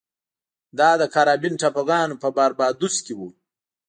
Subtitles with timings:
[0.79, 3.21] دا د کارابین ټاپوګانو په باربادوس کې و.